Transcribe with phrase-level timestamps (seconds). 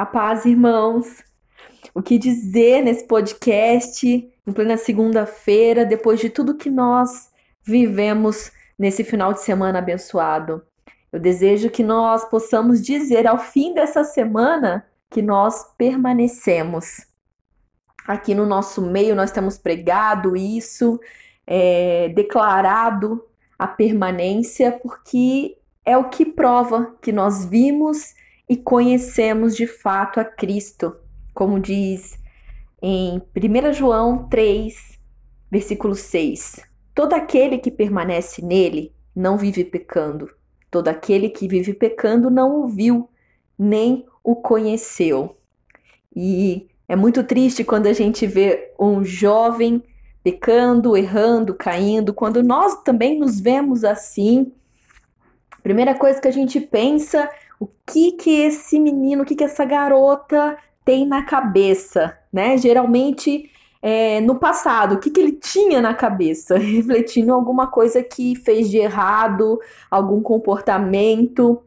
[0.00, 1.22] A paz, irmãos.
[1.94, 7.30] O que dizer nesse podcast, em plena segunda-feira, depois de tudo que nós
[7.62, 10.64] vivemos nesse final de semana abençoado?
[11.12, 17.06] Eu desejo que nós possamos dizer ao fim dessa semana que nós permanecemos.
[18.08, 20.98] Aqui no nosso meio nós temos pregado isso,
[21.46, 23.22] é, declarado
[23.58, 28.14] a permanência, porque é o que prova que nós vimos
[28.50, 30.96] e conhecemos de fato a Cristo,
[31.32, 32.18] como diz
[32.82, 34.98] em 1 João 3,
[35.48, 36.60] versículo 6.
[36.92, 40.28] Todo aquele que permanece nele não vive pecando.
[40.68, 43.08] Todo aquele que vive pecando não o viu,
[43.56, 45.36] nem o conheceu.
[46.14, 49.80] E é muito triste quando a gente vê um jovem
[50.24, 54.52] pecando, errando, caindo, quando nós também nos vemos assim.
[55.62, 59.64] Primeira coisa que a gente pensa, o que que esse menino, o que que essa
[59.64, 62.56] garota tem na cabeça, né?
[62.56, 63.50] Geralmente
[63.82, 68.68] é, no passado, o que, que ele tinha na cabeça, refletindo alguma coisa que fez
[68.68, 71.62] de errado, algum comportamento.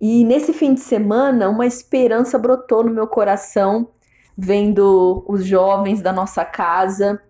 [0.00, 3.90] E nesse fim de semana, uma esperança brotou no meu coração,
[4.38, 7.20] vendo os jovens da nossa casa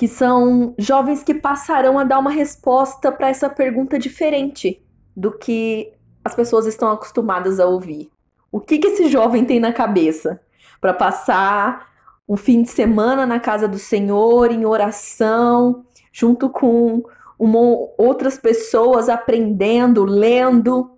[0.00, 4.82] que são jovens que passarão a dar uma resposta para essa pergunta diferente
[5.14, 5.92] do que
[6.24, 8.10] as pessoas estão acostumadas a ouvir.
[8.52, 10.40] O que, que esse jovem tem na cabeça
[10.80, 11.88] para passar
[12.28, 17.02] um fim de semana na casa do Senhor, em oração, junto com
[17.38, 17.58] uma,
[17.98, 20.90] outras pessoas aprendendo, lendo,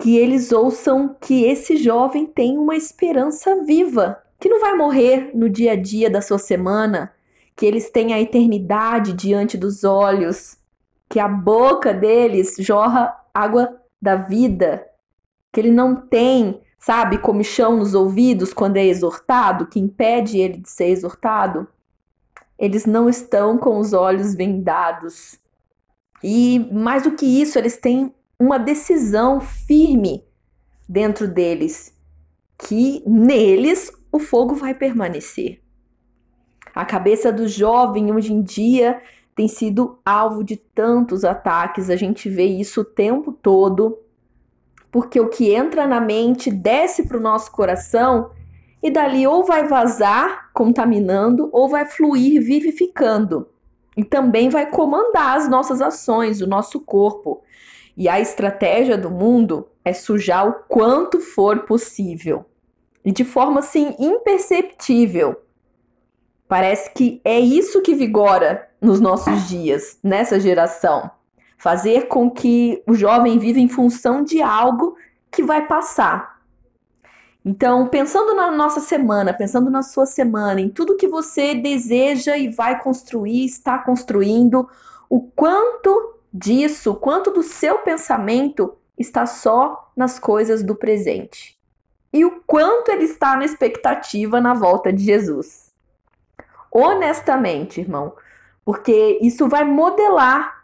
[0.00, 5.48] que eles ouçam que esse jovem tem uma esperança viva, que não vai morrer no
[5.48, 7.12] dia a dia da sua semana,
[7.56, 10.56] que eles têm a eternidade diante dos olhos,
[11.08, 14.86] que a boca deles jorra água da vida,
[15.52, 20.70] que ele não tem, sabe, comichão nos ouvidos quando é exortado, que impede ele de
[20.70, 21.66] ser exortado.
[22.58, 25.38] Eles não estão com os olhos vendados.
[26.22, 30.24] E mais do que isso, eles têm uma decisão firme
[30.88, 31.94] dentro deles,
[32.56, 35.60] que neles o fogo vai permanecer.
[36.74, 39.02] A cabeça do jovem hoje em dia
[39.38, 43.96] tem sido alvo de tantos ataques, a gente vê isso o tempo todo,
[44.90, 48.32] porque o que entra na mente desce para o nosso coração
[48.82, 53.46] e dali ou vai vazar, contaminando, ou vai fluir, vivificando.
[53.96, 57.40] E também vai comandar as nossas ações, o nosso corpo.
[57.96, 62.44] E a estratégia do mundo é sujar o quanto for possível.
[63.04, 65.36] E de forma assim imperceptível
[66.48, 71.10] Parece que é isso que vigora nos nossos dias, nessa geração.
[71.58, 74.96] Fazer com que o jovem viva em função de algo
[75.30, 76.38] que vai passar.
[77.44, 82.48] Então, pensando na nossa semana, pensando na sua semana, em tudo que você deseja e
[82.48, 84.66] vai construir, está construindo,
[85.08, 91.58] o quanto disso, quanto do seu pensamento está só nas coisas do presente.
[92.10, 95.68] E o quanto ele está na expectativa na volta de Jesus
[96.78, 98.14] honestamente, irmão,
[98.64, 100.58] porque isso vai modelar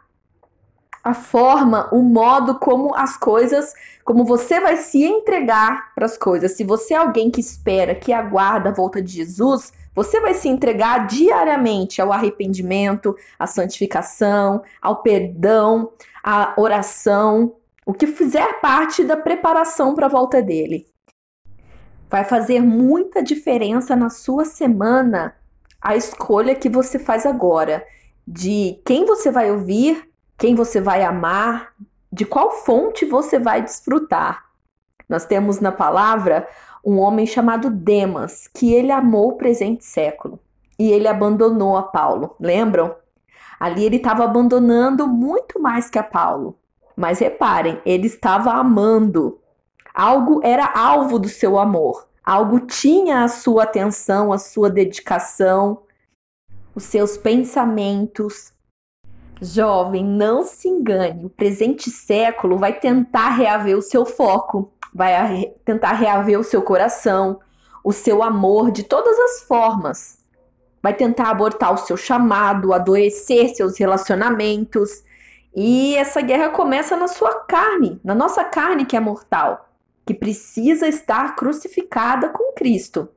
[1.03, 6.53] a forma, o modo como as coisas, como você vai se entregar para as coisas.
[6.53, 10.49] Se você é alguém que espera, que aguarda a volta de Jesus, você vai se
[10.49, 15.91] entregar diariamente ao arrependimento, à santificação, ao perdão,
[16.23, 17.55] à oração,
[17.85, 20.87] o que fizer parte da preparação para a volta dele.
[22.09, 25.35] Vai fazer muita diferença na sua semana
[25.85, 27.85] a escolha que você faz agora
[28.27, 31.75] de quem você vai ouvir, quem você vai amar,
[32.11, 34.45] de qual fonte você vai desfrutar.
[35.07, 36.47] Nós temos na palavra
[36.83, 40.39] um homem chamado Demas, que ele amou o presente século
[40.79, 42.35] e ele abandonou a Paulo.
[42.39, 42.95] Lembram?
[43.59, 46.57] Ali ele estava abandonando muito mais que a Paulo.
[46.97, 49.39] Mas reparem, ele estava amando.
[49.93, 52.04] Algo era alvo do seu amor.
[52.25, 55.83] Algo tinha a sua atenção, a sua dedicação,
[56.73, 58.51] os seus pensamentos.
[59.39, 65.91] Jovem, não se engane, o presente século vai tentar reaver o seu foco, vai tentar
[65.91, 67.39] reaver o seu coração,
[67.83, 70.17] o seu amor de todas as formas.
[70.81, 75.03] Vai tentar abortar o seu chamado, adoecer seus relacionamentos.
[75.55, 79.65] E essa guerra começa na sua carne, na nossa carne que é mortal
[80.05, 83.09] que precisa estar crucificada com Cristo.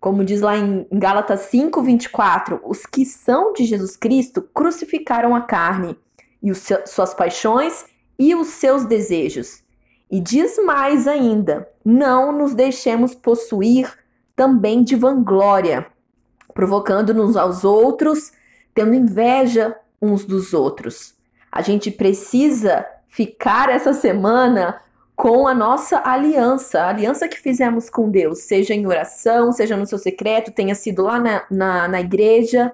[0.00, 5.42] Como diz lá em Gálatas 5, 24, os que são de Jesus Cristo crucificaram a
[5.42, 5.96] carne
[6.42, 7.84] e os, suas paixões
[8.18, 9.62] e os seus desejos.
[10.10, 13.92] E diz mais ainda: não nos deixemos possuir
[14.34, 15.86] também de vanglória,
[16.54, 18.32] provocando-nos aos outros,
[18.74, 21.14] tendo inveja uns dos outros.
[21.52, 24.80] A gente precisa ficar essa semana
[25.20, 29.84] com a nossa aliança, a aliança que fizemos com Deus, seja em oração, seja no
[29.84, 32.72] seu secreto, tenha sido lá na, na, na igreja,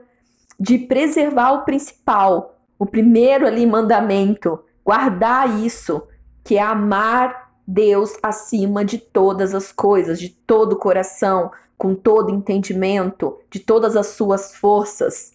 [0.58, 6.06] de preservar o principal, o primeiro ali mandamento, guardar isso,
[6.44, 12.32] que é amar Deus acima de todas as coisas, de todo o coração, com todo
[12.32, 15.32] entendimento, de todas as suas forças.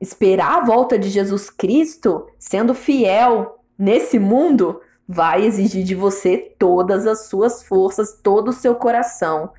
[0.00, 4.80] Esperar a volta de Jesus Cristo, sendo fiel nesse mundo,
[5.12, 9.50] vai exigir de você todas as suas forças, todo o seu coração.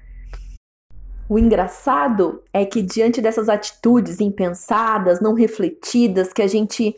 [1.29, 6.95] O engraçado é que diante dessas atitudes impensadas, não refletidas, que a gente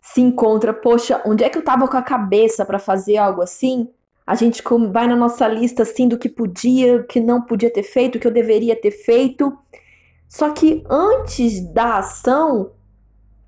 [0.00, 3.88] se encontra, poxa, onde é que eu estava com a cabeça para fazer algo assim?
[4.26, 4.62] A gente
[4.92, 8.30] vai na nossa lista assim do que podia, que não podia ter feito, que eu
[8.30, 9.56] deveria ter feito.
[10.28, 12.72] Só que antes da ação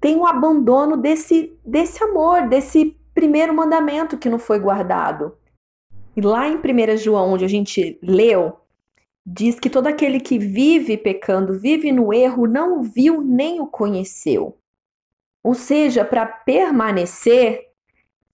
[0.00, 5.38] tem o abandono desse desse amor, desse primeiro mandamento que não foi guardado.
[6.14, 8.60] E lá em 1 João, onde a gente leu,
[9.24, 13.66] diz que todo aquele que vive pecando, vive no erro, não o viu nem o
[13.66, 14.58] conheceu.
[15.42, 17.66] Ou seja, para permanecer,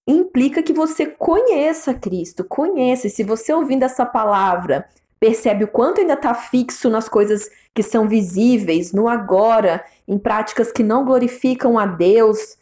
[0.06, 3.08] implica que você conheça Cristo, conheça.
[3.08, 4.88] Se você ouvindo essa palavra
[5.20, 10.72] percebe o quanto ainda está fixo nas coisas que são visíveis, no agora, em práticas
[10.72, 12.56] que não glorificam a Deus,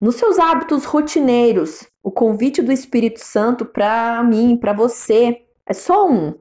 [0.00, 6.08] nos seus hábitos rotineiros, o convite do Espírito Santo para mim, para você, é só
[6.08, 6.34] um.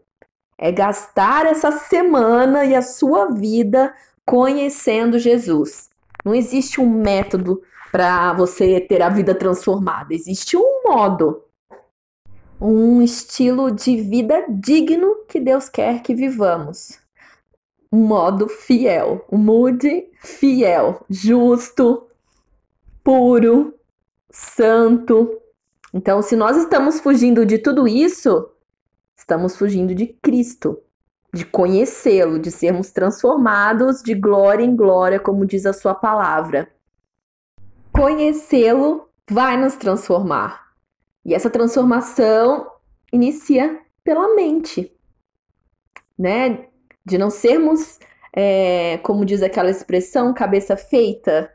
[0.58, 3.94] É gastar essa semana e a sua vida
[4.26, 5.90] conhecendo Jesus.
[6.24, 7.62] Não existe um método
[7.92, 11.44] para você ter a vida transformada, existe um modo,
[12.62, 17.00] um estilo de vida digno que Deus quer que vivamos.
[17.92, 22.09] Um modo fiel, um mood fiel, justo,
[23.04, 23.74] puro,
[24.30, 25.40] santo.
[25.94, 28.50] Então, se nós estamos fugindo de tudo isso,
[29.18, 30.80] estamos fugindo de Cristo,
[31.34, 36.72] de conhecê-lo, de sermos transformados de glória em glória, como diz a sua palavra.
[37.92, 40.70] Conhecê-lo vai nos transformar.
[41.26, 42.72] E essa transformação
[43.12, 44.92] inicia pela mente,
[46.18, 46.68] né?
[47.06, 48.00] De não sermos,
[48.34, 51.52] é, como diz aquela expressão, cabeça feita,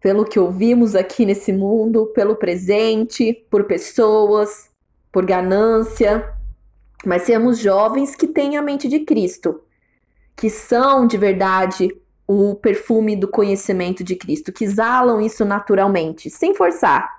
[0.00, 4.70] pelo que ouvimos aqui nesse mundo, pelo presente, por pessoas,
[5.10, 6.32] por ganância,
[7.04, 9.60] mas sermos jovens que têm a mente de Cristo,
[10.36, 11.88] que são de verdade
[12.26, 17.18] o perfume do conhecimento de Cristo, que exalam isso naturalmente, sem forçar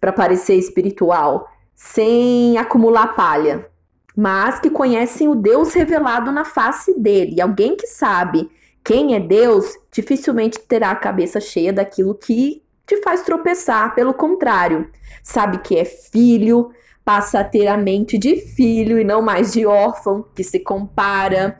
[0.00, 3.68] para parecer espiritual, sem acumular palha,
[4.16, 8.48] mas que conhecem o Deus revelado na face dele, alguém que sabe
[8.84, 13.94] quem é Deus dificilmente terá a cabeça cheia daquilo que te faz tropeçar.
[13.94, 14.90] Pelo contrário,
[15.22, 16.70] sabe que é filho,
[17.04, 21.58] passa a ter a mente de filho e não mais de órfão, que se compara,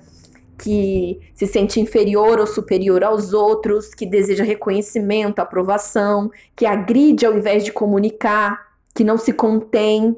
[0.59, 7.37] que se sente inferior ou superior aos outros, que deseja reconhecimento, aprovação, que agride ao
[7.37, 8.61] invés de comunicar,
[8.95, 10.17] que não se contém,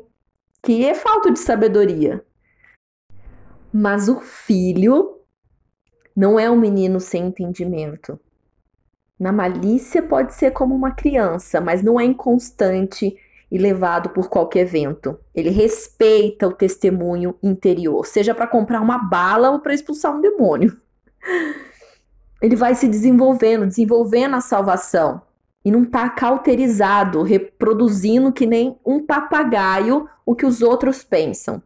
[0.62, 2.24] que é falta de sabedoria.
[3.72, 5.21] Mas o filho
[6.14, 8.18] não é um menino sem entendimento.
[9.18, 13.16] Na malícia pode ser como uma criança, mas não é inconstante
[13.50, 15.18] e levado por qualquer vento.
[15.34, 20.76] Ele respeita o testemunho interior, seja para comprar uma bala ou para expulsar um demônio.
[22.40, 25.22] Ele vai se desenvolvendo, desenvolvendo a salvação
[25.64, 31.62] e não está cauterizado, reproduzindo que nem um papagaio o que os outros pensam.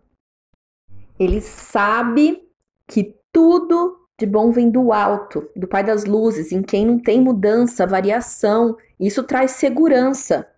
[1.19, 2.43] Ele sabe
[2.87, 7.21] que tudo de bom vem do alto, do Pai das luzes, em quem não tem
[7.21, 8.77] mudança, variação.
[8.99, 10.49] Isso traz segurança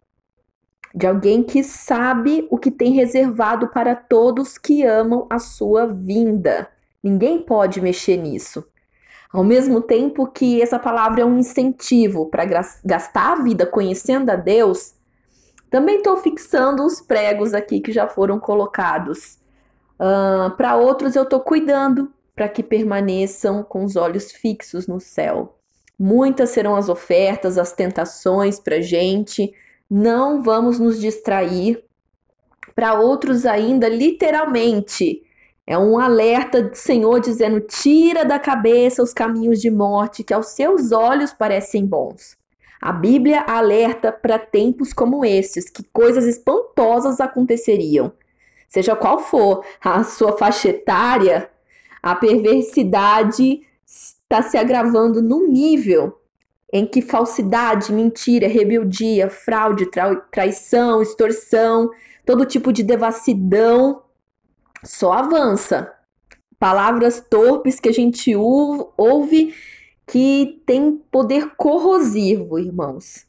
[0.94, 6.68] de alguém que sabe o que tem reservado para todos que amam a sua vinda.
[7.02, 8.64] Ninguém pode mexer nisso.
[9.32, 12.44] Ao mesmo tempo que essa palavra é um incentivo para
[12.84, 14.94] gastar a vida conhecendo a Deus,
[15.68, 19.38] também estou fixando os pregos aqui que já foram colocados.
[20.00, 25.58] Uh, para outros, eu estou cuidando para que permaneçam com os olhos fixos no céu.
[25.98, 29.52] Muitas serão as ofertas, as tentações para gente.
[29.90, 31.82] Não vamos nos distrair.
[32.76, 35.20] Para outros, ainda, literalmente,
[35.66, 40.50] é um alerta do Senhor dizendo: tira da cabeça os caminhos de morte que aos
[40.50, 42.38] seus olhos parecem bons.
[42.80, 48.12] A Bíblia alerta para tempos como esses, que coisas espantosas aconteceriam.
[48.68, 51.50] Seja qual for a sua faixa etária,
[52.02, 56.18] a perversidade está se agravando num nível
[56.72, 61.90] em que falsidade, mentira, rebeldia, fraude, tra traição, extorsão,
[62.26, 64.02] todo tipo de devassidão
[64.84, 65.92] só avança.
[66.58, 69.54] Palavras torpes que a gente ouve
[70.06, 73.27] que tem poder corrosivo, irmãos.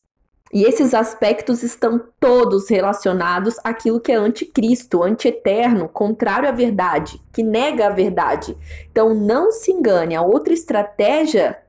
[0.51, 7.43] E esses aspectos estão todos relacionados àquilo que é anticristo, antieterno, contrário à verdade, que
[7.43, 8.57] nega a verdade.
[8.91, 11.59] Então não se engane, a outra estratégia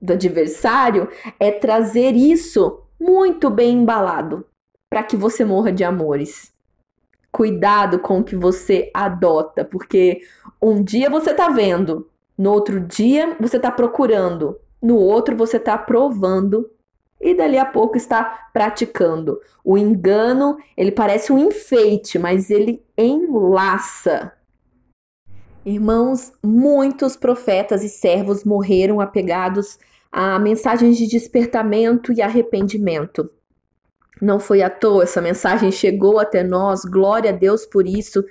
[0.00, 4.46] do adversário é trazer isso muito bem embalado
[4.88, 6.52] para que você morra de amores.
[7.30, 10.22] Cuidado com o que você adota, porque
[10.62, 15.76] um dia você está vendo, no outro dia você está procurando, no outro você está
[15.76, 16.70] provando
[17.20, 19.40] e dali a pouco está praticando.
[19.64, 24.32] O engano, ele parece um enfeite, mas ele enlaça.
[25.64, 29.78] Irmãos, muitos profetas e servos morreram apegados
[30.10, 33.30] a mensagens de despertamento e arrependimento.
[34.20, 38.24] Não foi à toa, essa mensagem chegou até nós, glória a Deus por isso,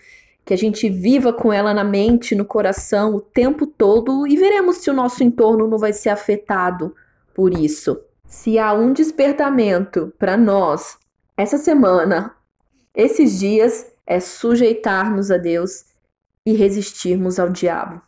[0.44, 4.78] que a gente viva com ela na mente, no coração o tempo todo e veremos
[4.78, 6.96] se o nosso entorno não vai ser afetado
[7.34, 8.02] por isso.
[8.28, 10.98] Se há um despertamento para nós
[11.38, 12.36] essa semana,
[12.94, 15.86] esses dias, é sujeitarmos a Deus
[16.46, 18.02] e resistirmos ao diabo.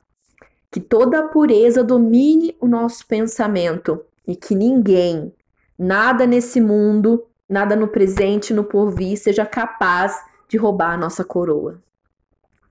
[0.70, 5.34] Que toda a pureza domine o nosso pensamento e que ninguém,
[5.78, 11.82] nada nesse mundo, nada no presente, no porvir, seja capaz de roubar a nossa coroa.